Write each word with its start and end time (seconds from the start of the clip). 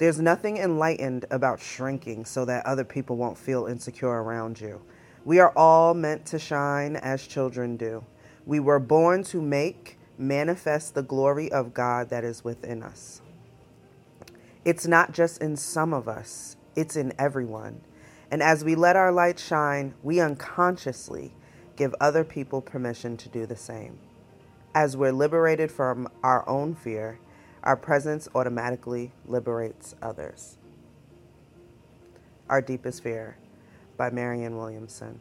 There's 0.00 0.18
nothing 0.18 0.56
enlightened 0.56 1.26
about 1.30 1.60
shrinking 1.60 2.24
so 2.24 2.46
that 2.46 2.64
other 2.64 2.84
people 2.84 3.18
won't 3.18 3.36
feel 3.36 3.66
insecure 3.66 4.08
around 4.22 4.58
you. 4.58 4.80
We 5.26 5.40
are 5.40 5.52
all 5.54 5.92
meant 5.92 6.24
to 6.28 6.38
shine 6.38 6.96
as 6.96 7.26
children 7.26 7.76
do. 7.76 8.06
We 8.46 8.60
were 8.60 8.78
born 8.78 9.24
to 9.24 9.42
make 9.42 9.98
manifest 10.16 10.94
the 10.94 11.02
glory 11.02 11.52
of 11.52 11.74
God 11.74 12.08
that 12.08 12.24
is 12.24 12.42
within 12.42 12.82
us. 12.82 13.20
It's 14.64 14.86
not 14.86 15.12
just 15.12 15.42
in 15.42 15.54
some 15.54 15.92
of 15.92 16.08
us, 16.08 16.56
it's 16.74 16.96
in 16.96 17.12
everyone. 17.18 17.82
And 18.30 18.42
as 18.42 18.64
we 18.64 18.74
let 18.74 18.96
our 18.96 19.12
light 19.12 19.38
shine, 19.38 19.92
we 20.02 20.18
unconsciously 20.18 21.34
give 21.76 21.94
other 22.00 22.24
people 22.24 22.62
permission 22.62 23.18
to 23.18 23.28
do 23.28 23.44
the 23.44 23.54
same. 23.54 23.98
As 24.74 24.96
we're 24.96 25.12
liberated 25.12 25.70
from 25.70 26.08
our 26.22 26.48
own 26.48 26.74
fear, 26.74 27.20
our 27.62 27.76
presence 27.76 28.28
automatically 28.34 29.12
liberates 29.26 29.94
others. 30.00 30.56
Our 32.48 32.62
Deepest 32.62 33.02
Fear 33.02 33.36
by 33.96 34.10
Marianne 34.10 34.56
Williamson. 34.56 35.20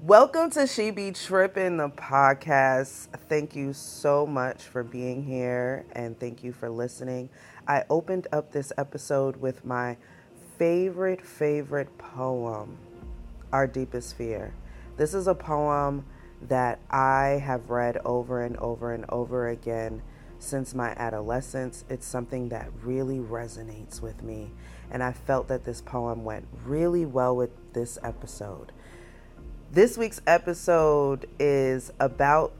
Welcome 0.00 0.50
to 0.52 0.66
She 0.66 0.90
Be 0.90 1.12
Trippin', 1.12 1.76
the 1.76 1.90
podcast. 1.90 3.08
Thank 3.28 3.54
you 3.54 3.72
so 3.72 4.26
much 4.26 4.62
for 4.62 4.82
being 4.82 5.24
here 5.24 5.84
and 5.92 6.18
thank 6.18 6.42
you 6.42 6.52
for 6.52 6.70
listening. 6.70 7.28
I 7.66 7.84
opened 7.90 8.26
up 8.32 8.52
this 8.52 8.72
episode 8.78 9.36
with 9.36 9.64
my 9.64 9.96
favorite, 10.56 11.20
favorite 11.20 11.98
poem, 11.98 12.78
Our 13.52 13.66
Deepest 13.66 14.16
Fear. 14.16 14.54
This 14.96 15.12
is 15.12 15.26
a 15.26 15.34
poem 15.34 16.06
that 16.42 16.80
I 16.90 17.42
have 17.44 17.68
read 17.68 17.98
over 18.04 18.42
and 18.42 18.56
over 18.56 18.94
and 18.94 19.04
over 19.10 19.48
again 19.48 20.00
since 20.38 20.74
my 20.74 20.90
adolescence. 20.90 21.84
It's 21.88 22.06
something 22.06 22.48
that 22.50 22.70
really 22.82 23.18
resonates 23.18 24.00
with 24.00 24.22
me, 24.22 24.50
and 24.90 25.02
I 25.02 25.12
felt 25.12 25.48
that 25.48 25.64
this 25.64 25.80
poem 25.80 26.24
went 26.24 26.46
really 26.64 27.06
well 27.06 27.36
with 27.36 27.50
this 27.72 27.98
episode. 28.02 28.72
This 29.70 29.98
week's 29.98 30.20
episode 30.26 31.26
is 31.38 31.92
about 32.00 32.52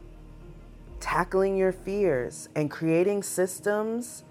tackling 1.00 1.56
your 1.56 1.72
fears 1.72 2.48
and 2.54 2.70
creating 2.70 3.22
systems 3.22 4.24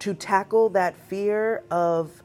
to 0.00 0.14
tackle 0.14 0.68
that 0.70 0.96
fear 0.96 1.62
of 1.70 2.22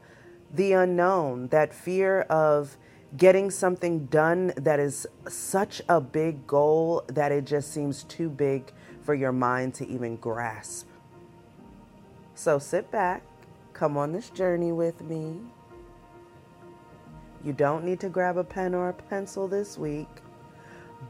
the 0.52 0.72
unknown, 0.72 1.48
that 1.48 1.72
fear 1.72 2.22
of 2.22 2.76
getting 3.16 3.50
something 3.50 4.06
done 4.06 4.52
that 4.56 4.80
is 4.80 5.06
such 5.28 5.82
a 5.88 6.00
big 6.00 6.46
goal 6.46 7.04
that 7.08 7.32
it 7.32 7.44
just 7.44 7.72
seems 7.72 8.04
too 8.04 8.28
big 8.28 8.72
for 9.10 9.14
your 9.14 9.32
mind 9.32 9.74
to 9.74 9.84
even 9.88 10.14
grasp. 10.18 10.86
So 12.36 12.60
sit 12.60 12.92
back, 12.92 13.24
come 13.72 13.96
on 13.96 14.12
this 14.12 14.30
journey 14.30 14.70
with 14.70 15.02
me. 15.02 15.34
You 17.42 17.52
don't 17.52 17.84
need 17.84 17.98
to 17.98 18.08
grab 18.08 18.36
a 18.36 18.44
pen 18.44 18.72
or 18.72 18.88
a 18.88 18.92
pencil 18.92 19.48
this 19.48 19.76
week. 19.76 20.06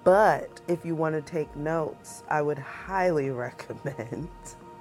But 0.02 0.62
if 0.66 0.82
you 0.82 0.94
want 0.94 1.14
to 1.14 1.20
take 1.20 1.54
notes, 1.54 2.22
I 2.30 2.40
would 2.40 2.58
highly 2.58 3.28
recommend. 3.48 4.30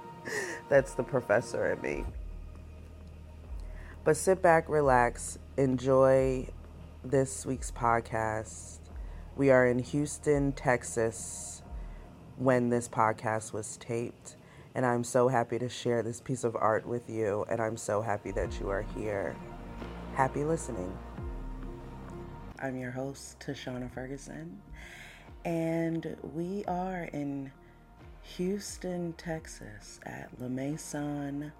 That's 0.70 0.94
the 0.94 1.02
professor 1.02 1.72
in 1.72 1.82
me. 1.82 2.06
But 4.02 4.16
sit 4.16 4.40
back, 4.40 4.66
relax, 4.66 5.38
enjoy 5.58 6.48
this 7.04 7.44
week's 7.44 7.70
podcast. 7.70 8.78
We 9.36 9.50
are 9.50 9.66
in 9.66 9.78
Houston, 9.78 10.52
Texas 10.52 11.59
when 12.40 12.70
this 12.70 12.88
podcast 12.88 13.52
was 13.52 13.76
taped. 13.76 14.36
And 14.74 14.86
I'm 14.86 15.04
so 15.04 15.28
happy 15.28 15.58
to 15.58 15.68
share 15.68 16.02
this 16.02 16.22
piece 16.22 16.42
of 16.42 16.56
art 16.56 16.86
with 16.86 17.10
you. 17.10 17.44
And 17.50 17.60
I'm 17.60 17.76
so 17.76 18.00
happy 18.00 18.30
that 18.32 18.58
you 18.58 18.70
are 18.70 18.82
here. 18.96 19.36
Happy 20.14 20.44
listening. 20.44 20.96
I'm 22.58 22.78
your 22.78 22.92
host, 22.92 23.40
Tashana 23.40 23.92
Ferguson. 23.92 24.58
And 25.44 26.16
we 26.34 26.64
are 26.64 27.10
in 27.12 27.52
Houston, 28.22 29.12
Texas 29.14 30.00
at 30.04 30.30
La 30.40 30.48
Maison 30.48 31.52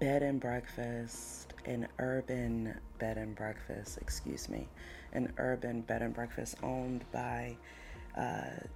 Bed 0.00 0.22
and 0.22 0.40
Breakfast, 0.40 1.52
an 1.66 1.86
urban 1.98 2.74
bed 2.98 3.18
and 3.18 3.34
breakfast, 3.34 3.98
excuse 4.00 4.48
me, 4.48 4.68
an 5.12 5.32
urban 5.36 5.82
bed 5.82 6.00
and 6.00 6.14
breakfast 6.14 6.56
owned 6.62 7.04
by 7.12 7.56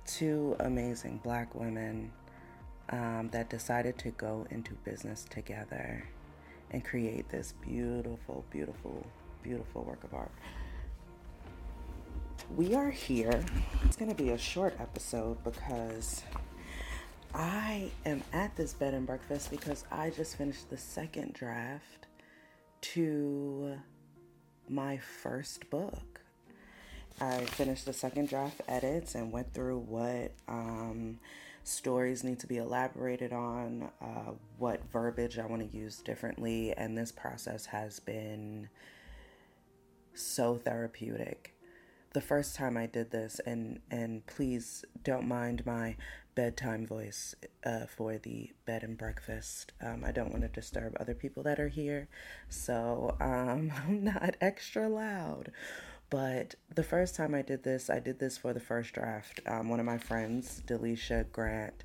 two 0.07 0.57
amazing 0.61 1.21
black 1.23 1.55
women 1.55 2.13
um, 2.91 3.29
that 3.33 3.51
decided 3.51 3.99
to 3.99 4.11
go 4.11 4.47
into 4.51 4.75
business 4.85 5.25
together 5.29 6.05
and 6.71 6.85
create 6.85 7.29
this 7.29 7.55
beautiful, 7.63 8.45
beautiful, 8.51 9.07
beautiful 9.43 9.83
work 9.85 10.05
of 10.05 10.15
art. 10.15 10.33
We 12.57 12.75
are 12.75 12.91
here. 12.91 13.45
It's 13.85 13.97
going 13.97 14.11
to 14.11 14.23
be 14.23 14.31
a 14.31 14.39
short 14.39 14.77
episode 14.79 15.43
because 15.45 16.23
I 17.35 17.91
am 18.05 18.23
at 18.33 18.55
this 18.57 18.75
bed 18.75 18.95
and 18.95 19.07
breakfast 19.07 19.51
because 19.51 19.85
I 19.91 20.11
just 20.11 20.37
finished 20.37 20.69
the 20.69 20.77
second 20.77 21.33
draft 21.33 22.09
to 22.83 23.79
my 24.69 24.99
first 24.99 25.69
book. 25.71 26.12
I 27.21 27.45
finished 27.45 27.87
the 27.87 27.93
second 27.93 28.29
draft 28.29 28.61
edits 28.69 29.15
and 29.15 29.33
went 29.33 29.53
through 29.53 29.79
what 29.79 30.33
um, 30.49 31.19
stories 31.65 32.25
need 32.25 32.41
to 32.41 32.47
be 32.47 32.57
elaborated 32.57 33.33
on, 33.33 33.91
uh, 34.01 34.33
what 34.59 34.81
verbiage 34.93 35.39
I 35.39 35.47
want 35.47 35.71
to 35.71 35.77
use 35.77 35.99
differently, 35.99 36.73
and 36.77 36.97
this 36.97 37.13
process 37.13 37.67
has 37.67 38.01
been 38.01 38.69
so 40.15 40.57
therapeutic. 40.57 41.55
The 42.13 42.21
first 42.21 42.57
time 42.57 42.77
I 42.77 42.87
did 42.87 43.11
this, 43.11 43.41
and 43.47 43.81
and 43.91 44.27
please 44.27 44.85
don't 45.03 45.27
mind 45.27 45.65
my 45.65 45.97
bedtime 46.35 46.87
voice 46.87 47.35
uh, 47.65 47.87
for 47.87 48.19
the 48.19 48.51
bed 48.67 48.83
and 48.83 48.99
breakfast. 48.99 49.73
Um, 49.81 50.03
I 50.05 50.13
don't 50.13 50.31
want 50.31 50.43
to 50.43 50.49
disturb 50.49 50.97
other 50.99 51.15
people 51.15 51.43
that 51.45 51.59
are 51.59 51.69
here, 51.69 52.09
so 52.49 53.17
um, 53.21 53.73
I'm 53.87 54.05
not 54.05 54.37
extra 54.41 54.89
loud. 54.89 55.53
But 56.13 56.57
the 56.75 56.83
first 56.83 57.15
time 57.15 57.35
I 57.35 57.41
did 57.41 57.63
this, 57.63 57.89
I 57.89 57.99
did 57.99 58.19
this 58.19 58.37
for 58.37 58.53
the 58.53 58.61
first 58.61 58.93
draft. 58.93 59.41
Um, 59.47 59.71
one 59.71 59.81
of 59.81 59.87
my 59.87 59.97
friends, 59.97 60.63
Delisha 60.67 61.25
Grant, 61.33 61.85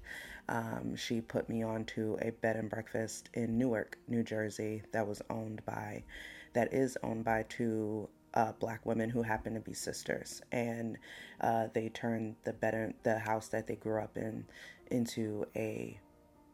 um, 0.50 0.98
she 0.98 1.22
put 1.22 1.48
me 1.48 1.64
on 1.64 1.86
to 1.86 2.18
a 2.22 2.32
bed 2.32 2.58
and 2.58 2.70
breakfast 2.70 3.30
in 3.36 3.58
Newark, 3.58 3.98
New 4.10 4.24
Jersey, 4.24 4.84
that 4.92 5.08
was 5.08 5.22
owned 5.30 5.62
by, 5.66 6.04
that 6.52 6.74
is 6.74 6.98
owned 7.04 7.24
by 7.24 7.46
two 7.48 8.10
uh, 8.34 8.52
black 8.60 8.86
women 8.86 9.10
who 9.10 9.22
happen 9.22 9.54
to 9.54 9.62
be 9.62 9.74
sisters, 9.74 10.42
and 10.52 10.98
uh, 11.40 11.68
they 11.74 11.88
turned 11.88 12.36
the 12.44 12.52
bed, 12.52 12.74
and, 12.74 12.94
the 13.04 13.20
house 13.20 13.48
that 13.48 13.66
they 13.66 13.78
grew 13.78 14.02
up 14.02 14.18
in, 14.18 14.44
into 14.92 15.46
a. 15.56 15.98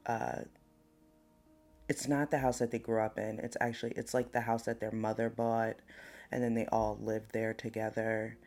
Uh, 0.05 0.41
it's 1.89 2.07
not 2.07 2.29
the 2.29 2.37
house 2.37 2.59
that 2.59 2.69
they 2.69 2.77
grew 2.77 3.01
up 3.01 3.17
in. 3.17 3.39
It's 3.39 3.57
actually 3.59 3.93
it's 3.95 4.13
like 4.13 4.31
the 4.31 4.41
house 4.41 4.63
that 4.63 4.79
their 4.79 4.91
mother 4.91 5.31
bought 5.31 5.77
and 6.31 6.43
then 6.43 6.53
they 6.53 6.65
all 6.67 6.97
lived 7.01 7.31
there 7.33 7.53
together. 7.53 8.37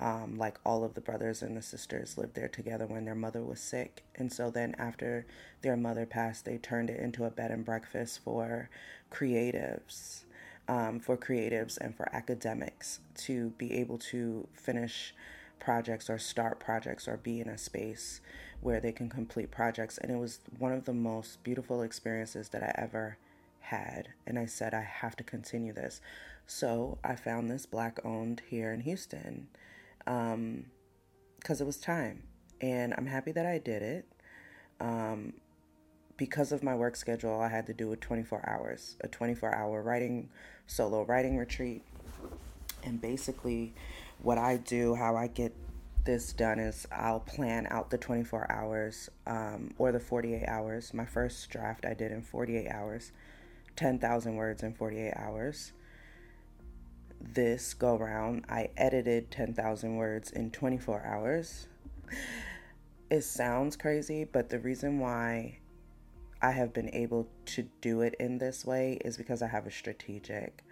Um, 0.00 0.38
like 0.38 0.60
all 0.64 0.84
of 0.84 0.94
the 0.94 1.00
brothers 1.00 1.42
and 1.42 1.56
the 1.56 1.62
sisters 1.62 2.16
lived 2.16 2.36
there 2.36 2.46
together 2.46 2.86
when 2.86 3.04
their 3.04 3.16
mother 3.16 3.42
was 3.42 3.58
sick. 3.58 4.04
And 4.14 4.32
so 4.32 4.48
then 4.48 4.76
after 4.78 5.26
their 5.62 5.76
mother 5.76 6.06
passed, 6.06 6.44
they 6.44 6.56
turned 6.56 6.88
it 6.88 7.00
into 7.00 7.24
a 7.24 7.30
bed 7.30 7.50
and 7.50 7.64
breakfast 7.64 8.20
for 8.22 8.70
creatives, 9.10 10.22
um, 10.68 11.00
for 11.00 11.16
creatives 11.16 11.78
and 11.78 11.96
for 11.96 12.08
academics 12.14 13.00
to 13.24 13.50
be 13.58 13.72
able 13.74 13.98
to 13.98 14.46
finish 14.52 15.14
projects 15.58 16.08
or 16.08 16.18
start 16.18 16.60
projects 16.60 17.08
or 17.08 17.16
be 17.16 17.40
in 17.40 17.48
a 17.48 17.58
space 17.58 18.20
where 18.60 18.80
they 18.80 18.92
can 18.92 19.08
complete 19.08 19.50
projects. 19.50 19.98
And 19.98 20.10
it 20.10 20.18
was 20.18 20.40
one 20.58 20.72
of 20.72 20.84
the 20.84 20.94
most 20.94 21.42
beautiful 21.42 21.82
experiences 21.82 22.50
that 22.50 22.62
I 22.62 22.72
ever 22.80 23.18
had. 23.68 24.08
And 24.26 24.38
I 24.38 24.46
said, 24.46 24.74
I 24.74 24.82
have 24.82 25.16
to 25.16 25.24
continue 25.24 25.72
this. 25.72 26.00
So 26.46 26.98
I 27.04 27.14
found 27.14 27.50
this 27.50 27.66
black 27.66 27.98
owned 28.04 28.42
here 28.48 28.72
in 28.72 28.80
Houston 28.80 29.48
because 29.98 30.34
um, 30.34 30.64
it 31.48 31.64
was 31.64 31.76
time. 31.76 32.22
And 32.60 32.94
I'm 32.96 33.06
happy 33.06 33.32
that 33.32 33.46
I 33.46 33.58
did 33.58 33.82
it. 33.82 34.06
Um, 34.80 35.34
because 36.16 36.50
of 36.50 36.62
my 36.62 36.74
work 36.74 36.96
schedule, 36.96 37.40
I 37.40 37.48
had 37.48 37.66
to 37.66 37.74
do 37.74 37.92
a 37.92 37.96
24 37.96 38.48
hours, 38.48 38.96
a 39.02 39.08
24 39.08 39.54
hour 39.54 39.82
writing, 39.82 40.28
solo 40.66 41.04
writing 41.04 41.36
retreat. 41.36 41.82
And 42.84 43.00
basically, 43.00 43.74
what 44.22 44.38
I 44.38 44.56
do, 44.56 44.94
how 44.94 45.16
I 45.16 45.28
get 45.28 45.54
this 46.04 46.32
done 46.32 46.58
is 46.58 46.88
I'll 46.90 47.20
plan 47.20 47.66
out 47.70 47.90
the 47.90 47.98
24 47.98 48.50
hours 48.50 49.10
um, 49.26 49.72
or 49.78 49.92
the 49.92 50.00
48 50.00 50.46
hours. 50.46 50.94
My 50.94 51.04
first 51.04 51.48
draft 51.50 51.84
I 51.84 51.94
did 51.94 52.12
in 52.12 52.22
48 52.22 52.68
hours, 52.68 53.12
10,000 53.78 54.34
words 54.34 54.64
in 54.64 54.74
48 54.74 55.12
hours. 55.14 55.72
This 57.20 57.74
go 57.74 57.96
round, 57.96 58.44
I 58.48 58.70
edited 58.76 59.30
10,000 59.30 59.94
words 59.94 60.32
in 60.32 60.50
24 60.50 61.04
hours. 61.04 61.68
It 63.08 63.22
sounds 63.22 63.76
crazy, 63.76 64.24
but 64.24 64.48
the 64.50 64.58
reason 64.58 64.98
why 64.98 65.60
I 66.42 66.50
have 66.50 66.72
been 66.72 66.92
able 66.92 67.28
to 67.46 67.68
do 67.80 68.00
it 68.00 68.16
in 68.18 68.38
this 68.38 68.64
way 68.64 68.98
is 69.04 69.16
because 69.16 69.42
I 69.42 69.46
have 69.46 69.66
a 69.66 69.70
strategic 69.70 70.64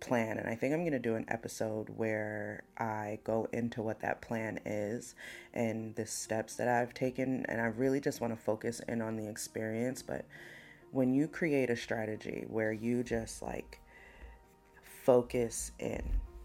plan. 0.00 0.38
And 0.38 0.48
I 0.48 0.54
think 0.54 0.72
I'm 0.72 0.80
going 0.80 0.92
to 0.92 0.98
do 0.98 1.14
an 1.14 1.26
episode 1.28 1.90
where 1.90 2.64
I 2.78 3.18
go 3.22 3.48
into 3.52 3.82
what 3.82 4.00
that 4.00 4.22
plan 4.22 4.60
is 4.64 5.14
and 5.52 5.94
the 5.94 6.06
steps 6.06 6.56
that 6.56 6.68
I've 6.68 6.94
taken. 6.94 7.44
And 7.50 7.60
I 7.60 7.66
really 7.66 8.00
just 8.00 8.22
want 8.22 8.34
to 8.34 8.42
focus 8.42 8.80
in 8.88 9.02
on 9.02 9.16
the 9.16 9.28
experience. 9.28 10.00
But 10.02 10.24
when 10.92 11.12
you 11.14 11.28
create 11.28 11.70
a 11.70 11.76
strategy 11.76 12.44
where 12.48 12.72
you 12.72 13.02
just 13.02 13.42
like 13.42 13.80
focus 15.04 15.72
in, 15.78 16.02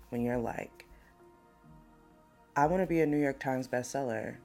when 0.09 0.21
you're 0.21 0.37
like, 0.37 0.85
I 2.55 2.65
want 2.65 2.83
to 2.83 2.87
be 2.87 3.01
a 3.01 3.05
New 3.05 3.21
York 3.21 3.39
Times 3.39 3.67
bestseller. 3.67 4.35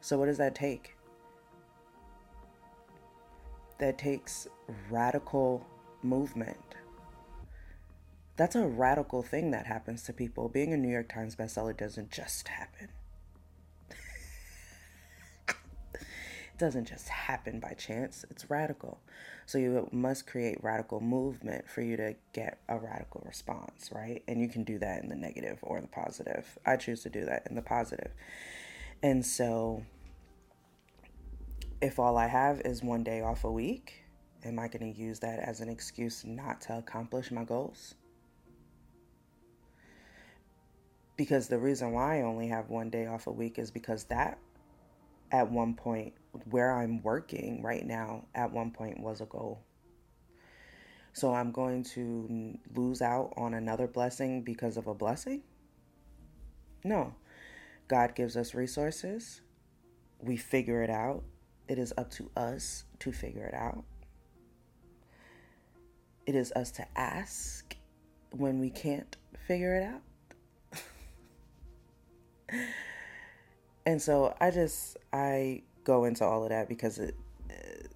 So, 0.00 0.18
what 0.18 0.26
does 0.26 0.38
that 0.38 0.54
take? 0.54 0.98
that 3.78 3.96
takes 3.96 4.46
radical 4.90 5.66
movement. 6.02 6.58
That's 8.36 8.54
a 8.54 8.66
radical 8.66 9.22
thing 9.22 9.50
that 9.52 9.66
happens 9.66 10.02
to 10.04 10.12
people. 10.12 10.48
Being 10.48 10.72
a 10.72 10.76
New 10.76 10.90
York 10.90 11.12
Times 11.12 11.34
bestseller 11.34 11.76
doesn't 11.76 12.10
just 12.10 12.48
happen. 12.48 12.88
it 15.48 15.56
doesn't 16.58 16.86
just 16.86 17.08
happen 17.08 17.60
by 17.60 17.72
chance, 17.74 18.24
it's 18.30 18.50
radical. 18.50 19.00
So 19.46 19.58
you 19.58 19.88
must 19.92 20.26
create 20.26 20.62
radical 20.62 21.00
movement 21.00 21.68
for 21.70 21.80
you 21.80 21.96
to 21.96 22.14
get 22.32 22.58
a 22.68 22.78
radical 22.78 23.22
response, 23.24 23.90
right? 23.92 24.22
And 24.28 24.40
you 24.40 24.48
can 24.48 24.64
do 24.64 24.78
that 24.78 25.02
in 25.02 25.08
the 25.08 25.16
negative 25.16 25.58
or 25.62 25.80
the 25.80 25.86
positive. 25.86 26.58
I 26.66 26.76
choose 26.76 27.02
to 27.04 27.10
do 27.10 27.24
that 27.24 27.46
in 27.48 27.56
the 27.56 27.62
positive. 27.62 28.10
And 29.02 29.24
so 29.24 29.84
if 31.80 31.98
all 31.98 32.18
I 32.18 32.26
have 32.26 32.60
is 32.62 32.82
one 32.82 33.04
day 33.04 33.20
off 33.20 33.44
a 33.44 33.52
week, 33.52 34.04
am 34.44 34.58
I 34.58 34.68
going 34.68 34.92
to 34.92 35.00
use 35.00 35.20
that 35.20 35.38
as 35.38 35.60
an 35.60 35.68
excuse 35.68 36.24
not 36.24 36.60
to 36.62 36.78
accomplish 36.78 37.30
my 37.30 37.44
goals? 37.44 37.94
Because 41.16 41.48
the 41.48 41.58
reason 41.58 41.92
why 41.92 42.18
I 42.18 42.22
only 42.22 42.48
have 42.48 42.68
one 42.68 42.90
day 42.90 43.06
off 43.06 43.26
a 43.26 43.32
week 43.32 43.58
is 43.58 43.70
because 43.70 44.04
that, 44.04 44.38
at 45.32 45.50
one 45.50 45.74
point, 45.74 46.14
where 46.50 46.72
I'm 46.72 47.02
working 47.02 47.62
right 47.62 47.84
now, 47.84 48.26
at 48.34 48.52
one 48.52 48.70
point 48.70 49.00
was 49.00 49.20
a 49.20 49.26
goal. 49.26 49.62
So 51.12 51.34
I'm 51.34 51.50
going 51.50 51.82
to 51.94 52.58
lose 52.74 53.02
out 53.02 53.32
on 53.36 53.54
another 53.54 53.86
blessing 53.86 54.42
because 54.42 54.76
of 54.76 54.86
a 54.86 54.94
blessing? 54.94 55.42
No. 56.84 57.14
God 57.88 58.14
gives 58.14 58.36
us 58.36 58.54
resources. 58.54 59.40
We 60.20 60.36
figure 60.36 60.82
it 60.82 60.90
out 60.90 61.24
it 61.68 61.78
is 61.78 61.92
up 61.98 62.10
to 62.12 62.30
us 62.34 62.84
to 63.00 63.12
figure 63.12 63.44
it 63.44 63.54
out. 63.54 63.84
It 66.26 66.34
is 66.34 66.50
us 66.52 66.70
to 66.72 66.86
ask 66.98 67.76
when 68.30 68.58
we 68.58 68.70
can't 68.70 69.16
figure 69.46 69.76
it 69.76 69.82
out. 69.82 70.02
and 73.86 74.00
so 74.00 74.34
I 74.40 74.50
just 74.50 74.96
I 75.12 75.62
go 75.88 76.04
into 76.04 76.22
all 76.22 76.42
of 76.42 76.50
that 76.50 76.68
because 76.68 76.98
it 76.98 77.16
uh, 77.50 77.88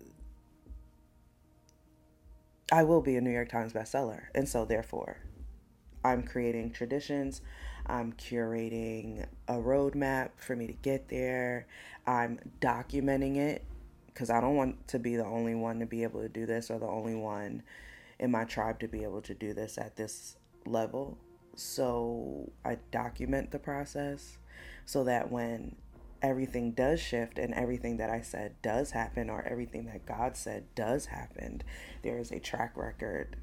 I 2.73 2.85
will 2.85 3.03
be 3.03 3.17
a 3.17 3.21
New 3.21 3.31
York 3.31 3.51
Times 3.51 3.75
bestseller. 3.75 4.23
And 4.35 4.49
so 4.49 4.65
therefore, 4.65 5.19
I'm 6.03 6.23
creating 6.23 6.71
traditions. 6.73 7.43
I'm 7.85 8.15
curating 8.15 9.27
a 9.47 9.55
roadmap 9.55 10.31
for 10.39 10.57
me 10.57 10.67
to 10.69 10.73
get 10.73 11.11
there. 11.11 11.67
I'm 12.07 12.39
documenting 12.63 13.37
it 13.37 13.63
because 14.07 14.31
I 14.31 14.41
don't 14.41 14.57
want 14.57 14.89
to 14.89 14.99
be 14.99 15.17
the 15.17 15.27
only 15.27 15.55
one 15.55 15.81
to 15.81 15.87
be 15.87 16.03
able 16.03 16.23
to 16.23 16.31
do 16.31 16.47
this 16.47 16.71
or 16.71 16.79
the 16.79 16.87
only 16.87 17.15
one 17.15 17.63
in 18.19 18.31
my 18.31 18.45
tribe 18.45 18.81
to 18.81 18.89
be 18.89 19.03
able 19.03 19.21
to 19.21 19.35
do 19.35 19.53
this 19.53 19.77
at 19.77 19.97
this 19.97 20.37
level. 20.65 21.19
So 21.57 22.51
I 22.65 22.79
document 22.91 23.51
the 23.51 23.59
process 23.59 24.39
so 24.87 25.05
that 25.05 25.31
when 25.31 25.77
everything 26.23 26.73
does 26.73 27.01
shift 27.01 27.39
and 27.39 27.53
everything 27.53 27.97
that 27.97 28.09
I 28.09 28.21
said 28.21 28.55
does 28.63 28.93
happen 28.93 29.29
or 29.29 29.43
everything 29.43 29.87
that 29.87 30.07
God 30.07 30.37
said 30.37 30.65
does 30.75 31.07
happen, 31.07 31.63
there 32.03 32.19
is 32.19 32.31
a 32.31 32.39
track 32.39 32.77
record 32.77 33.37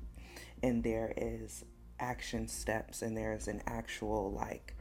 and 0.63 0.83
there 0.83 1.13
is 1.15 1.65
action 1.99 2.47
steps 2.47 3.01
and 3.01 3.15
there's 3.15 3.47
an 3.47 3.61
actual 3.67 4.31
like 4.31 4.75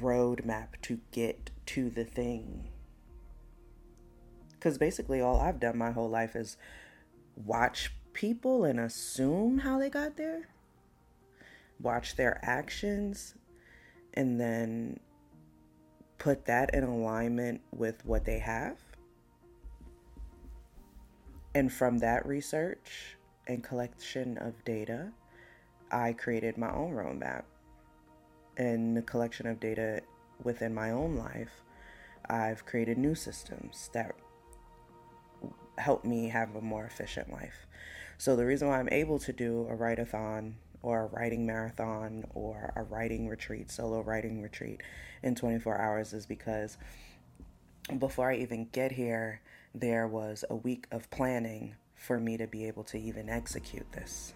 roadmap 0.00 0.68
to 0.82 0.98
get 1.12 1.50
to 1.66 1.88
the 1.88 2.04
thing. 2.04 2.68
Because 4.52 4.76
basically, 4.76 5.20
all 5.20 5.40
I've 5.40 5.60
done 5.60 5.78
my 5.78 5.92
whole 5.92 6.10
life 6.10 6.34
is 6.34 6.56
watch 7.36 7.92
people 8.12 8.64
and 8.64 8.80
assume 8.80 9.58
how 9.58 9.78
they 9.78 9.88
got 9.88 10.16
there, 10.16 10.48
watch 11.80 12.16
their 12.16 12.40
actions, 12.42 13.34
and 14.14 14.40
then 14.40 14.98
put 16.18 16.44
that 16.46 16.74
in 16.74 16.84
alignment 16.84 17.60
with 17.72 18.04
what 18.04 18.24
they 18.24 18.38
have. 18.38 18.78
And 21.54 21.72
from 21.72 21.98
that 21.98 22.26
research 22.26 23.16
and 23.46 23.64
collection 23.64 24.36
of 24.38 24.64
data, 24.64 25.10
I 25.90 26.12
created 26.12 26.58
my 26.58 26.70
own 26.70 26.92
roadmap. 26.92 27.44
And 28.56 28.96
the 28.96 29.02
collection 29.02 29.46
of 29.46 29.60
data 29.60 30.02
within 30.42 30.74
my 30.74 30.90
own 30.90 31.16
life, 31.16 31.62
I've 32.28 32.66
created 32.66 32.98
new 32.98 33.14
systems 33.14 33.88
that 33.92 34.12
help 35.78 36.04
me 36.04 36.28
have 36.28 36.54
a 36.56 36.60
more 36.60 36.84
efficient 36.84 37.32
life. 37.32 37.66
So 38.18 38.34
the 38.34 38.44
reason 38.44 38.68
why 38.68 38.80
I'm 38.80 38.88
able 38.90 39.20
to 39.20 39.32
do 39.32 39.66
a 39.70 39.74
write-a-thon 39.76 40.56
or 40.88 41.02
a 41.02 41.06
writing 41.06 41.44
marathon 41.44 42.24
or 42.32 42.72
a 42.74 42.82
writing 42.82 43.28
retreat, 43.28 43.70
solo 43.70 44.00
writing 44.00 44.40
retreat 44.40 44.82
in 45.22 45.34
24 45.34 45.78
hours 45.78 46.14
is 46.14 46.24
because 46.24 46.78
before 47.98 48.30
I 48.30 48.36
even 48.36 48.68
get 48.72 48.92
here, 48.92 49.42
there 49.74 50.08
was 50.08 50.46
a 50.48 50.56
week 50.56 50.86
of 50.90 51.10
planning 51.10 51.74
for 51.94 52.18
me 52.18 52.38
to 52.38 52.46
be 52.46 52.66
able 52.66 52.84
to 52.84 52.98
even 52.98 53.28
execute 53.28 53.92
this. 53.92 54.32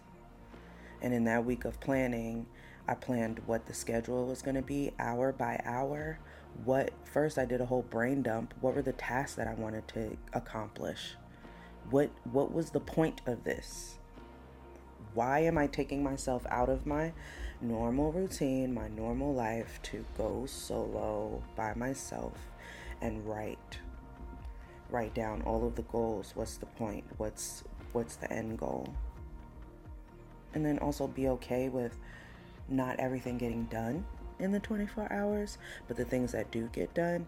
And 1.01 1.15
in 1.15 1.25
that 1.25 1.47
week 1.47 1.65
of 1.65 1.81
planning, 1.81 2.47
I 2.87 2.97
planned 2.97 3.41
what 3.47 3.65
the 3.65 3.73
schedule 3.73 4.27
was 4.27 4.43
going 4.43 4.57
to 4.57 4.63
be 4.63 4.93
hour 4.99 5.33
by 5.33 5.59
hour. 5.65 6.19
What 6.65 6.91
first 7.05 7.39
I 7.39 7.47
did 7.47 7.63
a 7.63 7.67
whole 7.67 7.83
brain 7.83 8.23
dump. 8.23 8.53
What 8.61 8.75
were 8.75 8.83
the 8.83 8.93
tasks 8.93 9.37
that 9.37 9.49
I 9.49 9.55
wanted 9.55 9.89
to 9.89 10.19
accomplish? 10.35 11.15
What 11.89 12.11
what 12.25 12.53
was 12.53 12.71
the 12.71 12.81
point 12.81 13.23
of 13.27 13.43
this? 13.43 13.99
Why 15.15 15.41
am 15.41 15.59
I 15.59 15.67
taking 15.67 16.03
myself 16.03 16.45
out 16.49 16.69
of 16.69 16.87
my 16.87 17.13
normal 17.61 18.13
routine, 18.13 18.73
my 18.75 18.89
normal 18.89 19.35
life 19.35 19.81
to 19.85 20.05
go 20.17 20.47
solo 20.47 21.43
by 21.57 21.75
myself 21.75 22.33
and 23.01 23.27
write 23.27 23.79
write 24.91 25.15
down 25.15 25.41
all 25.43 25.67
of 25.67 25.75
the 25.75 25.83
goals. 25.83 26.33
What's 26.35 26.59
the 26.59 26.67
point? 26.67 27.05
What's 27.17 27.65
what's 27.93 28.17
the 28.17 28.31
end 28.33 28.59
goal? 28.59 28.87
and 30.55 30.65
then 30.65 30.79
also 30.79 31.07
be 31.07 31.29
okay 31.29 31.69
with 31.69 31.97
not 32.69 32.99
everything 32.99 33.39
getting 33.39 33.65
done 33.65 34.05
in 34.39 34.53
the 34.53 34.61
24 34.61 35.13
hours, 35.13 35.59
but 35.89 35.97
the 35.97 36.05
things 36.05 36.33
that 36.33 36.51
do 36.51 36.69
get 36.73 36.93
done 36.95 37.27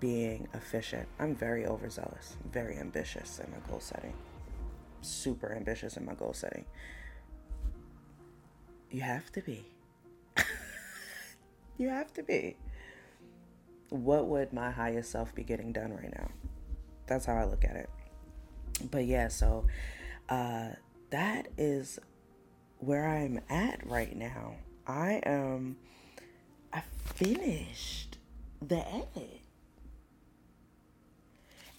being 0.00 0.48
efficient. 0.54 1.08
I'm 1.18 1.34
very 1.34 1.66
overzealous, 1.66 2.36
very 2.52 2.78
ambitious 2.78 3.38
in 3.38 3.50
my 3.50 3.58
goal 3.68 3.80
setting, 3.80 4.14
super 5.00 5.54
ambitious 5.54 5.96
in 5.96 6.04
my 6.04 6.14
goal 6.14 6.32
setting. 6.32 6.64
You 8.90 9.00
have 9.00 9.30
to 9.32 9.40
be. 9.42 9.66
you 11.78 11.88
have 11.88 12.12
to 12.14 12.22
be. 12.22 12.56
What 13.88 14.26
would 14.26 14.52
my 14.52 14.70
highest 14.70 15.10
self 15.10 15.34
be 15.34 15.42
getting 15.42 15.72
done 15.72 15.92
right 15.92 16.12
now? 16.16 16.28
That's 17.06 17.26
how 17.26 17.34
I 17.34 17.44
look 17.44 17.64
at 17.64 17.76
it. 17.76 17.90
But 18.90 19.06
yeah, 19.06 19.28
so 19.28 19.66
uh, 20.28 20.70
that 21.10 21.48
is 21.56 21.98
where 22.78 23.08
I'm 23.08 23.40
at 23.48 23.86
right 23.86 24.14
now. 24.14 24.56
I 24.86 25.20
am 25.24 25.76
I 26.72 26.82
finished 27.14 28.18
the 28.60 28.86
edit. 28.86 29.40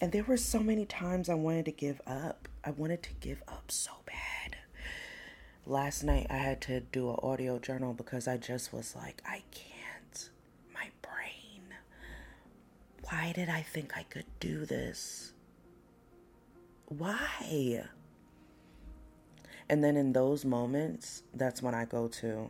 And 0.00 0.12
there 0.12 0.24
were 0.24 0.36
so 0.36 0.60
many 0.60 0.86
times 0.86 1.28
I 1.28 1.34
wanted 1.34 1.64
to 1.66 1.72
give 1.72 2.00
up. 2.06 2.48
I 2.64 2.70
wanted 2.70 3.02
to 3.04 3.10
give 3.20 3.42
up 3.48 3.70
so 3.70 3.92
bad. 4.06 4.56
Last 5.68 6.02
night 6.02 6.26
I 6.30 6.38
had 6.38 6.60
to 6.62 6.80
do 6.80 7.10
an 7.10 7.16
audio 7.22 7.58
journal 7.58 7.92
because 7.92 8.26
I 8.26 8.38
just 8.38 8.72
was 8.72 8.96
like, 8.96 9.22
I 9.26 9.42
can't. 9.50 10.30
My 10.72 10.88
brain. 11.02 11.62
Why 13.04 13.32
did 13.34 13.48
I 13.48 13.62
think 13.62 13.96
I 13.96 14.04
could 14.04 14.24
do 14.40 14.64
this? 14.64 15.32
Why? 16.86 17.84
And 19.68 19.84
then 19.84 19.96
in 19.96 20.14
those 20.14 20.46
moments, 20.46 21.22
that's 21.34 21.62
when 21.62 21.74
I 21.74 21.84
go 21.84 22.08
to, 22.08 22.48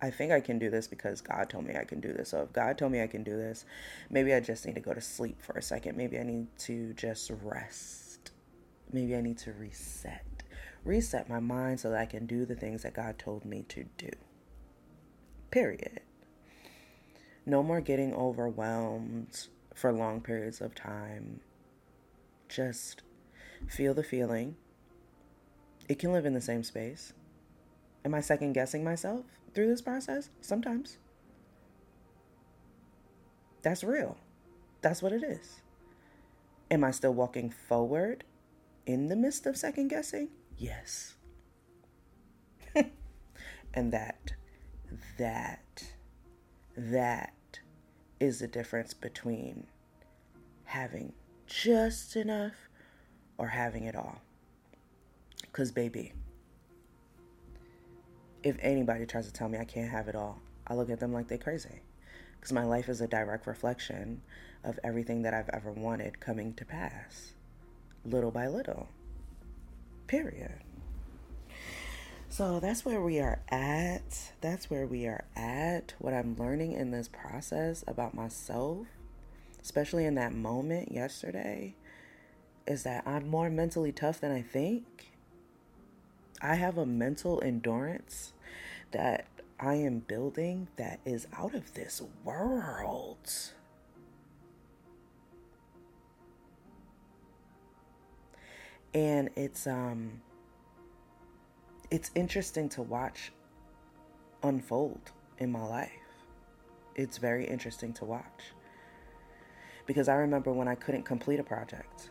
I 0.00 0.08
think 0.08 0.32
I 0.32 0.40
can 0.40 0.58
do 0.58 0.70
this 0.70 0.88
because 0.88 1.20
God 1.20 1.50
told 1.50 1.66
me 1.66 1.74
I 1.76 1.84
can 1.84 2.00
do 2.00 2.14
this. 2.14 2.30
So 2.30 2.40
if 2.42 2.52
God 2.54 2.78
told 2.78 2.92
me 2.92 3.02
I 3.02 3.06
can 3.06 3.22
do 3.22 3.36
this, 3.36 3.66
maybe 4.08 4.32
I 4.32 4.40
just 4.40 4.64
need 4.64 4.76
to 4.76 4.80
go 4.80 4.94
to 4.94 5.00
sleep 5.02 5.42
for 5.42 5.52
a 5.52 5.62
second. 5.62 5.98
Maybe 5.98 6.18
I 6.18 6.22
need 6.22 6.46
to 6.60 6.94
just 6.94 7.30
rest. 7.42 8.30
Maybe 8.90 9.14
I 9.14 9.20
need 9.20 9.36
to 9.38 9.52
reset. 9.52 10.24
Reset 10.84 11.28
my 11.28 11.40
mind 11.40 11.80
so 11.80 11.90
that 11.90 12.00
I 12.00 12.06
can 12.06 12.26
do 12.26 12.44
the 12.46 12.54
things 12.54 12.82
that 12.82 12.94
God 12.94 13.18
told 13.18 13.44
me 13.44 13.64
to 13.68 13.84
do. 13.98 14.10
Period. 15.50 16.00
No 17.44 17.62
more 17.62 17.80
getting 17.80 18.14
overwhelmed 18.14 19.48
for 19.74 19.92
long 19.92 20.20
periods 20.20 20.60
of 20.60 20.74
time. 20.74 21.40
Just 22.48 23.02
feel 23.68 23.94
the 23.94 24.02
feeling. 24.02 24.56
It 25.88 25.98
can 25.98 26.12
live 26.12 26.24
in 26.24 26.34
the 26.34 26.40
same 26.40 26.62
space. 26.62 27.12
Am 28.04 28.14
I 28.14 28.20
second 28.20 28.52
guessing 28.52 28.84
myself 28.84 29.24
through 29.54 29.68
this 29.68 29.82
process? 29.82 30.30
Sometimes. 30.40 30.98
That's 33.62 33.84
real. 33.84 34.16
That's 34.80 35.02
what 35.02 35.12
it 35.12 35.22
is. 35.22 35.60
Am 36.70 36.84
I 36.84 36.92
still 36.92 37.12
walking 37.12 37.50
forward 37.50 38.24
in 38.86 39.08
the 39.08 39.16
midst 39.16 39.44
of 39.46 39.56
second 39.56 39.88
guessing? 39.88 40.28
Yes. 40.60 41.14
and 43.74 43.92
that, 43.94 44.32
that, 45.16 45.84
that 46.76 47.60
is 48.20 48.40
the 48.40 48.46
difference 48.46 48.92
between 48.92 49.66
having 50.64 51.14
just 51.46 52.14
enough 52.14 52.52
or 53.38 53.48
having 53.48 53.84
it 53.84 53.96
all. 53.96 54.20
Because, 55.40 55.72
baby, 55.72 56.12
if 58.42 58.58
anybody 58.60 59.06
tries 59.06 59.26
to 59.26 59.32
tell 59.32 59.48
me 59.48 59.56
I 59.56 59.64
can't 59.64 59.90
have 59.90 60.08
it 60.08 60.14
all, 60.14 60.40
I 60.66 60.74
look 60.74 60.90
at 60.90 61.00
them 61.00 61.14
like 61.14 61.26
they're 61.26 61.38
crazy. 61.38 61.80
Because 62.36 62.52
my 62.52 62.64
life 62.64 62.90
is 62.90 63.00
a 63.00 63.08
direct 63.08 63.46
reflection 63.46 64.20
of 64.62 64.78
everything 64.84 65.22
that 65.22 65.32
I've 65.32 65.48
ever 65.54 65.72
wanted 65.72 66.20
coming 66.20 66.52
to 66.54 66.66
pass, 66.66 67.32
little 68.04 68.30
by 68.30 68.46
little. 68.46 68.88
Period. 70.10 70.58
So 72.30 72.58
that's 72.58 72.84
where 72.84 73.00
we 73.00 73.20
are 73.20 73.38
at. 73.48 74.32
That's 74.40 74.68
where 74.68 74.84
we 74.84 75.06
are 75.06 75.22
at. 75.36 75.94
What 76.00 76.12
I'm 76.14 76.34
learning 76.34 76.72
in 76.72 76.90
this 76.90 77.06
process 77.06 77.84
about 77.86 78.12
myself, 78.12 78.88
especially 79.62 80.06
in 80.06 80.16
that 80.16 80.32
moment 80.34 80.90
yesterday, 80.90 81.76
is 82.66 82.82
that 82.82 83.06
I'm 83.06 83.28
more 83.28 83.50
mentally 83.50 83.92
tough 83.92 84.20
than 84.20 84.32
I 84.32 84.42
think. 84.42 85.12
I 86.42 86.56
have 86.56 86.76
a 86.76 86.84
mental 86.84 87.40
endurance 87.44 88.32
that 88.90 89.26
I 89.60 89.74
am 89.74 90.00
building 90.00 90.66
that 90.74 90.98
is 91.04 91.28
out 91.32 91.54
of 91.54 91.74
this 91.74 92.02
world. 92.24 93.30
And 98.94 99.30
it's 99.36 99.66
um 99.66 100.20
it's 101.90 102.10
interesting 102.14 102.68
to 102.70 102.82
watch 102.82 103.32
unfold 104.42 105.10
in 105.38 105.50
my 105.50 105.64
life. 105.64 105.90
It's 106.94 107.18
very 107.18 107.46
interesting 107.46 107.92
to 107.94 108.04
watch. 108.04 108.52
Because 109.86 110.08
I 110.08 110.14
remember 110.14 110.52
when 110.52 110.68
I 110.68 110.74
couldn't 110.74 111.04
complete 111.04 111.40
a 111.40 111.42
project. 111.44 112.10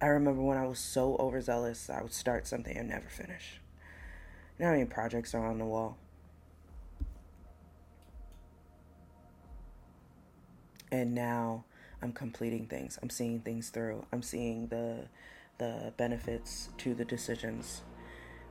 I 0.00 0.06
remember 0.06 0.42
when 0.42 0.56
I 0.56 0.66
was 0.66 0.78
so 0.78 1.16
overzealous, 1.18 1.88
I 1.90 2.02
would 2.02 2.12
start 2.12 2.46
something 2.46 2.76
and 2.76 2.88
never 2.88 3.08
finish. 3.08 3.60
You 4.58 4.64
know 4.64 4.70
how 4.70 4.72
many 4.72 4.86
projects 4.86 5.34
are 5.34 5.46
on 5.46 5.58
the 5.58 5.64
wall? 5.64 5.96
And 10.90 11.14
now 11.14 11.64
I'm 12.02 12.12
completing 12.12 12.66
things. 12.66 12.98
I'm 13.02 13.10
seeing 13.10 13.40
things 13.40 13.70
through. 13.70 14.04
I'm 14.12 14.22
seeing 14.22 14.66
the 14.66 15.06
the 15.62 15.92
benefits 15.96 16.70
to 16.76 16.92
the 16.92 17.04
decisions 17.04 17.82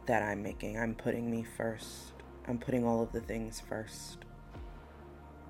that 0.05 0.23
I'm 0.23 0.41
making. 0.41 0.79
I'm 0.79 0.95
putting 0.95 1.29
me 1.29 1.43
first. 1.43 2.13
I'm 2.47 2.57
putting 2.57 2.85
all 2.85 3.03
of 3.03 3.11
the 3.11 3.19
things 3.19 3.59
first. 3.59 4.19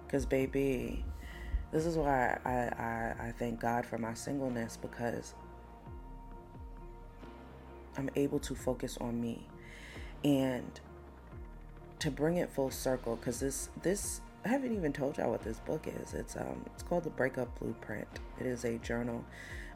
Cause 0.09 0.25
baby, 0.25 1.05
this 1.71 1.85
is 1.85 1.97
why 1.97 2.39
I, 2.43 2.51
I, 2.51 3.27
I 3.27 3.33
thank 3.37 3.59
God 3.59 3.85
for 3.85 3.99
my 3.99 4.15
singleness 4.15 4.75
because 4.75 5.35
I'm 7.95 8.09
able 8.15 8.39
to 8.39 8.55
focus 8.55 8.97
on 8.99 9.21
me 9.21 9.47
and 10.23 10.79
to 11.99 12.09
bring 12.09 12.37
it 12.37 12.49
full 12.49 12.71
circle 12.71 13.17
because 13.17 13.39
this 13.39 13.69
this 13.83 14.21
I 14.43 14.47
haven't 14.47 14.73
even 14.73 14.91
told 14.91 15.17
y'all 15.17 15.29
what 15.29 15.43
this 15.43 15.59
book 15.59 15.87
is. 15.87 16.13
It's 16.13 16.35
um 16.35 16.63
it's 16.73 16.83
called 16.83 17.03
the 17.03 17.09
Breakup 17.11 17.59
Blueprint. 17.59 18.07
It 18.39 18.47
is 18.47 18.65
a 18.65 18.77
journal, 18.79 19.23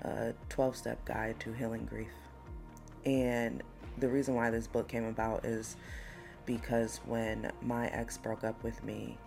a 0.01 0.33
12 0.49 0.75
step 0.75 1.05
guide 1.05 1.39
to 1.41 1.53
healing 1.53 1.85
grief. 1.85 2.11
And 3.05 3.61
the 3.99 4.09
reason 4.09 4.33
why 4.33 4.49
this 4.49 4.67
book 4.67 4.87
came 4.87 5.05
about 5.05 5.45
is 5.45 5.77
because 6.45 6.99
when 7.05 7.51
my 7.61 7.87
ex 7.87 8.17
broke 8.17 8.43
up 8.43 8.61
with 8.63 8.83
me 8.83 9.17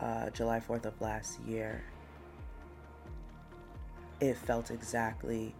uh, 0.00 0.30
July 0.30 0.60
4th 0.60 0.86
of 0.86 1.00
last 1.00 1.40
year, 1.42 1.84
it 4.20 4.36
felt 4.36 4.70
exactly 4.70 5.54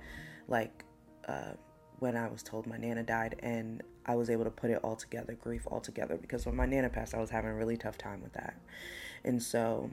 like 0.49 0.85
uh, 1.29 1.53
when 2.01 2.17
I 2.17 2.29
was 2.29 2.43
told 2.43 2.67
my 2.67 2.77
nana 2.77 3.03
died, 3.03 3.37
and 3.41 3.83
I 4.07 4.15
was 4.15 4.29
able 4.31 4.45
to 4.45 4.51
put 4.51 4.71
it 4.71 4.81
all 4.83 4.97
together, 4.97 5.35
grief 5.35 5.67
all 5.67 5.81
together, 5.81 6.17
because 6.17 6.47
when 6.47 6.57
my 6.57 6.67
nana 6.67 6.89
passed, 6.89 7.15
I 7.15 7.21
was 7.21 7.31
having 7.31 7.51
a 7.51 7.55
really 7.55 7.77
tough 7.77 7.97
time 7.97 8.23
with 8.23 8.33
that. 8.35 8.55
And 9.25 9.43
so, 9.43 9.91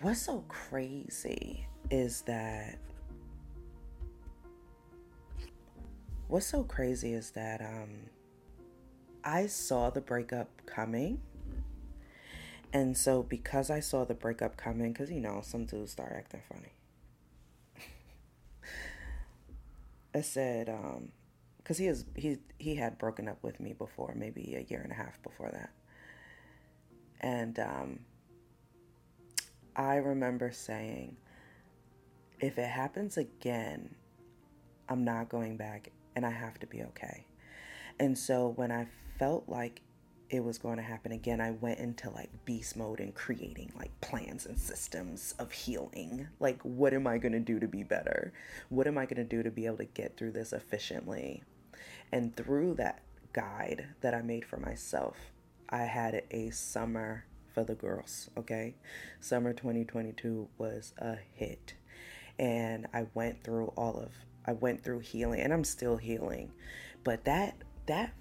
what's 0.00 0.20
so 0.20 0.44
crazy 0.48 1.66
is 1.90 2.22
that 2.22 2.78
what's 6.28 6.46
so 6.46 6.62
crazy 6.64 7.12
is 7.14 7.30
that 7.32 7.60
um, 7.60 7.90
I 9.24 9.46
saw 9.46 9.90
the 9.90 10.00
breakup 10.00 10.48
coming. 10.66 11.20
And 12.74 12.96
so, 12.96 13.22
because 13.22 13.70
I 13.70 13.80
saw 13.80 14.04
the 14.04 14.14
breakup 14.14 14.56
coming, 14.56 14.92
because 14.92 15.10
you 15.10 15.20
know, 15.20 15.40
some 15.42 15.66
dudes 15.66 15.92
start 15.92 16.12
acting 16.16 16.40
funny. 16.50 16.72
I 20.14 20.22
said, 20.22 20.70
um, 20.70 21.12
because 21.62 21.78
he 21.78 21.86
is 21.86 22.04
he 22.14 22.38
he 22.58 22.74
had 22.74 22.98
broken 22.98 23.28
up 23.28 23.38
with 23.42 23.60
me 23.60 23.72
before, 23.72 24.14
maybe 24.16 24.54
a 24.56 24.70
year 24.70 24.80
and 24.80 24.92
a 24.92 24.94
half 24.94 25.22
before 25.22 25.50
that, 25.50 25.70
and 27.20 27.58
um, 27.58 27.98
I 29.74 29.96
remember 29.96 30.52
saying, 30.52 31.16
if 32.40 32.58
it 32.58 32.68
happens 32.68 33.16
again, 33.16 33.94
I'm 34.88 35.04
not 35.04 35.28
going 35.28 35.56
back 35.56 35.90
and 36.14 36.26
I 36.26 36.30
have 36.30 36.58
to 36.60 36.66
be 36.66 36.82
okay. 36.82 37.24
And 37.98 38.16
so 38.18 38.52
when 38.56 38.70
I 38.70 38.88
felt 39.18 39.48
like 39.48 39.80
it 40.32 40.42
was 40.42 40.56
going 40.56 40.78
to 40.78 40.82
happen 40.82 41.12
again, 41.12 41.42
I 41.42 41.50
went 41.50 41.78
into 41.78 42.08
like 42.08 42.30
beast 42.46 42.74
mode 42.74 43.00
and 43.00 43.14
creating 43.14 43.70
like 43.78 43.92
plans 44.00 44.46
and 44.46 44.58
systems 44.58 45.34
of 45.38 45.52
healing. 45.52 46.26
Like, 46.40 46.60
what 46.62 46.94
am 46.94 47.06
I 47.06 47.18
going 47.18 47.32
to 47.32 47.40
do 47.40 47.60
to 47.60 47.68
be 47.68 47.82
better? 47.82 48.32
What 48.70 48.86
am 48.86 48.96
I 48.96 49.04
going 49.04 49.18
to 49.18 49.24
do 49.24 49.42
to 49.42 49.50
be 49.50 49.66
able 49.66 49.76
to 49.76 49.84
get 49.84 50.16
through 50.16 50.32
this 50.32 50.54
efficiently? 50.54 51.42
And 52.10 52.34
through 52.34 52.74
that 52.74 53.02
guide 53.34 53.88
that 54.00 54.14
I 54.14 54.22
made 54.22 54.46
for 54.46 54.56
myself, 54.56 55.16
I 55.68 55.82
had 55.82 56.22
a 56.30 56.48
summer 56.48 57.26
for 57.52 57.62
the 57.62 57.74
girls, 57.74 58.30
okay? 58.38 58.74
Summer 59.20 59.52
2022 59.52 60.48
was 60.56 60.94
a 60.96 61.18
hit. 61.34 61.74
And 62.38 62.86
I 62.94 63.06
went 63.12 63.44
through 63.44 63.72
all 63.76 63.98
of 63.98 64.12
I 64.44 64.54
went 64.54 64.82
through 64.82 65.00
healing 65.00 65.40
and 65.40 65.52
I'm 65.52 65.62
still 65.62 65.98
healing. 65.98 66.50
But 67.04 67.24
that 67.26 67.56
that 67.86 68.12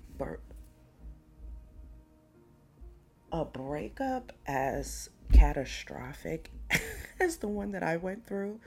a 3.32 3.46
breakup 3.46 4.32
as 4.48 5.10
catastrophic 5.32 6.52
as 7.20 7.38
the 7.38 7.48
one 7.48 7.72
that 7.72 7.84
I 7.84 7.98
went 7.98 8.26
through, 8.26 8.60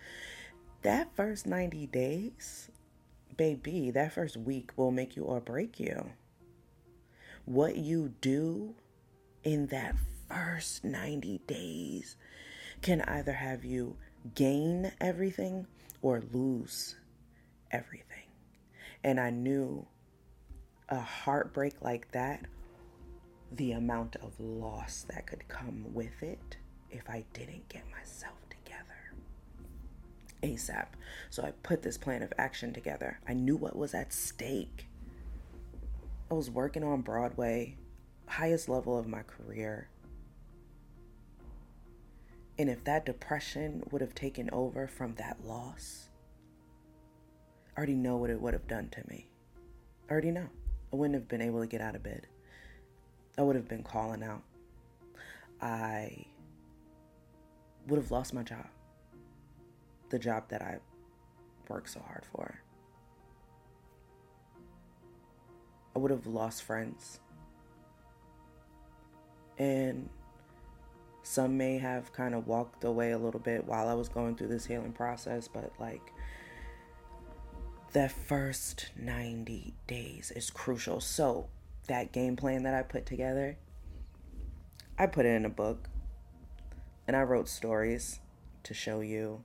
that 0.82 1.14
first 1.14 1.46
90 1.46 1.86
days, 1.88 2.70
baby, 3.36 3.90
that 3.90 4.12
first 4.12 4.36
week 4.36 4.72
will 4.76 4.90
make 4.90 5.16
you 5.16 5.24
or 5.24 5.40
break 5.40 5.80
you. 5.80 6.10
What 7.44 7.76
you 7.76 8.14
do 8.20 8.74
in 9.42 9.66
that 9.66 9.96
first 10.28 10.84
90 10.84 11.40
days 11.46 12.16
can 12.82 13.02
either 13.02 13.32
have 13.32 13.64
you 13.64 13.96
gain 14.34 14.92
everything 15.00 15.66
or 16.02 16.22
lose 16.32 16.96
everything. 17.70 18.28
And 19.02 19.20
I 19.20 19.30
knew 19.30 19.86
a 20.88 21.00
heartbreak 21.00 21.82
like 21.82 22.10
that, 22.12 22.44
the 23.56 23.72
amount 23.72 24.16
of 24.16 24.38
loss 24.40 25.06
that 25.08 25.26
could 25.26 25.46
come 25.48 25.84
with 25.94 26.22
it 26.22 26.56
if 26.90 27.08
I 27.08 27.24
didn't 27.32 27.68
get 27.68 27.82
myself 27.90 28.36
together 28.48 29.14
ASAP. 30.42 30.86
So 31.30 31.42
I 31.42 31.52
put 31.62 31.82
this 31.82 31.98
plan 31.98 32.22
of 32.22 32.32
action 32.38 32.72
together. 32.72 33.20
I 33.28 33.34
knew 33.34 33.56
what 33.56 33.76
was 33.76 33.94
at 33.94 34.12
stake. 34.12 34.86
I 36.30 36.34
was 36.34 36.50
working 36.50 36.84
on 36.84 37.02
Broadway, 37.02 37.76
highest 38.26 38.68
level 38.68 38.98
of 38.98 39.06
my 39.06 39.22
career. 39.22 39.88
And 42.58 42.70
if 42.70 42.84
that 42.84 43.04
depression 43.04 43.82
would 43.90 44.00
have 44.00 44.14
taken 44.14 44.48
over 44.50 44.86
from 44.86 45.14
that 45.16 45.44
loss, 45.44 46.08
I 47.74 47.78
already 47.78 47.94
know 47.94 48.16
what 48.16 48.30
it 48.30 48.40
would 48.40 48.54
have 48.54 48.68
done 48.68 48.88
to 48.90 49.02
me. 49.08 49.28
I 50.08 50.12
already 50.12 50.30
know. 50.30 50.48
I 50.92 50.96
wouldn't 50.96 51.14
have 51.14 51.28
been 51.28 51.42
able 51.42 51.60
to 51.60 51.66
get 51.66 51.80
out 51.80 51.96
of 51.96 52.04
bed. 52.04 52.28
I 53.36 53.42
would 53.42 53.56
have 53.56 53.68
been 53.68 53.82
calling 53.82 54.22
out. 54.22 54.42
I 55.60 56.26
would 57.88 57.96
have 57.96 58.10
lost 58.10 58.32
my 58.34 58.42
job. 58.42 58.66
The 60.10 60.18
job 60.18 60.48
that 60.48 60.62
I 60.62 60.78
worked 61.68 61.90
so 61.90 62.00
hard 62.00 62.24
for. 62.32 62.60
I 65.96 65.98
would 65.98 66.10
have 66.10 66.26
lost 66.26 66.62
friends. 66.62 67.20
And 69.58 70.08
some 71.22 71.56
may 71.56 71.78
have 71.78 72.12
kind 72.12 72.34
of 72.34 72.46
walked 72.46 72.84
away 72.84 73.12
a 73.12 73.18
little 73.18 73.40
bit 73.40 73.64
while 73.64 73.88
I 73.88 73.94
was 73.94 74.08
going 74.08 74.36
through 74.36 74.48
this 74.48 74.66
healing 74.66 74.92
process, 74.92 75.48
but 75.48 75.72
like 75.78 76.12
that 77.92 78.10
first 78.10 78.90
90 78.96 79.74
days 79.86 80.32
is 80.34 80.50
crucial. 80.50 81.00
So, 81.00 81.48
that 81.86 82.12
game 82.12 82.36
plan 82.36 82.62
that 82.64 82.74
I 82.74 82.82
put 82.82 83.06
together, 83.06 83.58
I 84.98 85.06
put 85.06 85.26
it 85.26 85.34
in 85.34 85.44
a 85.44 85.50
book 85.50 85.88
and 87.06 87.16
I 87.16 87.22
wrote 87.22 87.48
stories 87.48 88.20
to 88.62 88.74
show 88.74 89.00
you 89.00 89.44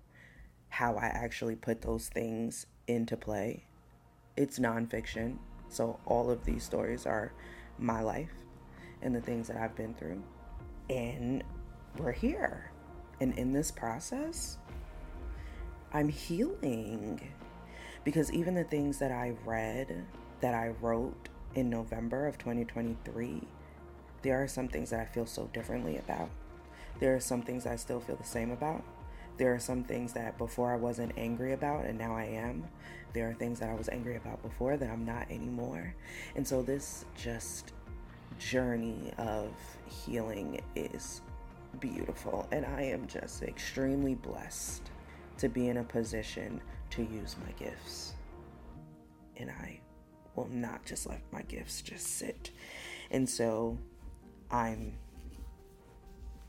how 0.69 0.96
I 0.96 1.05
actually 1.05 1.55
put 1.55 1.81
those 1.81 2.08
things 2.08 2.65
into 2.88 3.17
play. 3.17 3.65
It's 4.38 4.60
nonfiction, 4.60 5.38
so 5.67 6.00
all 6.05 6.29
of 6.29 6.46
these 6.46 6.63
stories 6.63 7.05
are 7.05 7.34
my 7.77 8.01
life 8.01 8.31
and 9.01 9.15
the 9.15 9.22
things 9.22 9.48
that 9.48 9.58
I've 9.58 9.75
been 9.75 9.93
through. 9.93 10.22
And 10.89 11.43
we're 11.98 12.12
here. 12.12 12.72
And 13.22 13.38
in 13.38 13.51
this 13.51 13.72
process, 13.72 14.58
I'm 15.93 16.10
healing. 16.10 17.22
Because 18.03 18.31
even 18.31 18.55
the 18.55 18.63
things 18.63 18.98
that 19.00 19.12
I 19.12 19.34
read, 19.46 20.05
that 20.41 20.53
I 20.53 20.69
wrote 20.81 21.28
in 21.56 21.70
November 21.70 22.27
of 22.27 22.38
2023, 22.38 23.41
there 24.22 24.41
are 24.41 24.48
some 24.48 24.68
things 24.68 24.89
that 24.89 25.00
I 25.00 25.06
feel 25.06 25.25
so 25.25 25.50
differently 25.53 25.98
about. 25.98 26.29
There 27.00 27.15
are 27.15 27.20
some 27.20 27.41
things 27.41 27.65
I 27.65 27.75
still 27.75 28.00
feel 28.00 28.18
the 28.18 28.24
same 28.24 28.51
about. 28.51 28.84
There 29.38 29.53
are 29.53 29.60
some 29.60 29.84
things 29.84 30.12
that 30.13 30.38
before 30.38 30.74
I 30.74 30.75
wasn't 30.75 31.13
angry 31.18 31.53
about 31.53 31.86
and 31.86 31.98
now 31.98 32.15
I 32.15 32.25
am. 32.25 32.68
There 33.13 33.29
are 33.29 33.34
things 33.34 33.60
that 33.60 33.70
I 33.70 33.74
was 33.74 33.88
angry 33.88 34.18
about 34.18 34.41
before 34.44 34.75
that 34.75 34.89
I'm 34.89 35.06
not 35.06 35.32
anymore. 35.32 35.96
And 36.36 36.46
so 36.46 36.62
this 36.62 37.06
just 37.15 37.72
journey 38.38 39.13
of 39.18 39.51
healing 39.88 40.60
is 40.75 41.22
beautiful. 41.79 42.48
And 42.51 42.65
I 42.65 42.82
am 42.82 43.08
just 43.08 43.41
extremely 43.44 44.15
blessed 44.15 44.91
to 45.38 45.48
be 45.48 45.70
in 45.70 45.77
a 45.77 45.84
position 45.84 46.62
to 46.91 47.03
use 47.03 47.38
my 47.46 47.51
gifts. 47.53 48.15
And 49.38 49.50
I 49.50 49.79
will 50.36 50.50
not 50.51 50.86
just 50.86 51.07
let 51.07 51.21
my 51.31 51.41
gifts 51.43 51.81
just 51.81 52.07
sit. 52.07 52.51
And 53.12 53.27
so 53.29 53.77
I'm 54.51 54.93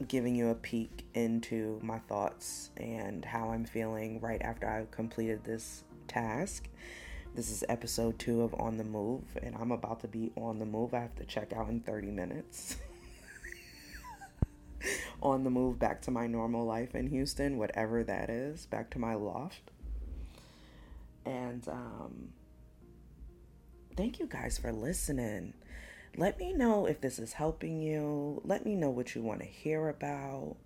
giving 0.08 0.34
you 0.34 0.48
a 0.48 0.54
peek 0.54 1.04
into 1.14 1.78
my 1.82 1.98
thoughts 1.98 2.70
and 2.76 3.24
how 3.24 3.50
I'm 3.50 3.64
feeling 3.64 4.20
right 4.20 4.40
after 4.42 4.68
I've 4.68 4.90
completed 4.90 5.44
this 5.44 5.84
task. 6.08 6.68
This 7.34 7.50
is 7.50 7.64
episode 7.68 8.18
two 8.18 8.42
of 8.42 8.54
On 8.54 8.76
the 8.76 8.84
Move, 8.84 9.22
and 9.42 9.54
I'm 9.54 9.70
about 9.70 10.00
to 10.00 10.08
be 10.08 10.32
on 10.36 10.58
the 10.58 10.66
move. 10.66 10.94
I 10.94 11.00
have 11.00 11.14
to 11.16 11.24
check 11.24 11.52
out 11.52 11.68
in 11.68 11.80
30 11.80 12.08
minutes. 12.08 12.76
on 15.22 15.44
the 15.44 15.50
move 15.50 15.78
back 15.78 16.00
to 16.02 16.10
my 16.10 16.26
normal 16.26 16.64
life 16.64 16.94
in 16.94 17.08
Houston, 17.08 17.58
whatever 17.58 18.02
that 18.04 18.30
is, 18.30 18.66
back 18.66 18.90
to 18.90 18.98
my 18.98 19.14
loft. 19.14 19.70
And 21.26 21.66
um, 21.68 22.32
thank 24.00 24.18
you 24.18 24.24
guys 24.24 24.56
for 24.56 24.72
listening. 24.72 25.52
Let 26.16 26.38
me 26.38 26.54
know 26.54 26.86
if 26.86 27.02
this 27.02 27.18
is 27.18 27.34
helping 27.34 27.82
you. 27.82 28.40
Let 28.46 28.64
me 28.64 28.74
know 28.74 28.88
what 28.88 29.14
you 29.14 29.20
want 29.20 29.40
to 29.40 29.46
hear 29.46 29.90
about. 29.90 30.56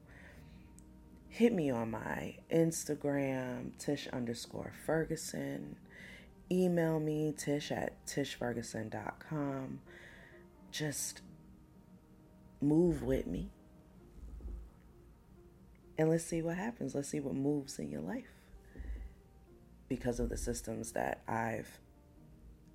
Hit 1.30 1.52
me 1.52 1.68
on 1.68 1.90
my 1.90 2.36
Instagram, 2.48 3.76
Tish 3.76 4.06
underscore 4.12 4.70
Ferguson. 4.86 5.74
Email 6.48 7.00
me, 7.00 7.34
Tish 7.36 7.72
at 7.72 8.06
tishferguson.com. 8.06 9.80
Just 10.70 11.20
move 12.60 13.02
with 13.02 13.26
me 13.26 13.50
and 15.98 16.08
let's 16.08 16.22
see 16.22 16.40
what 16.40 16.56
happens. 16.56 16.94
Let's 16.94 17.08
see 17.08 17.18
what 17.18 17.34
moves 17.34 17.80
in 17.80 17.90
your 17.90 18.00
life 18.00 18.30
because 19.88 20.20
of 20.20 20.28
the 20.28 20.36
systems 20.36 20.92
that 20.92 21.22
I've 21.26 21.80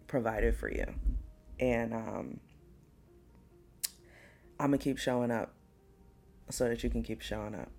provided 0.10 0.56
for 0.56 0.70
you. 0.70 0.86
And 1.60 1.94
um, 1.94 2.40
I'm 4.60 4.72
going 4.72 4.80
to 4.80 4.84
keep 4.84 4.98
showing 4.98 5.32
up 5.32 5.54
so 6.50 6.68
that 6.68 6.84
you 6.84 6.90
can 6.90 7.04
keep 7.04 7.22
showing 7.22 7.56
up. 7.56 7.72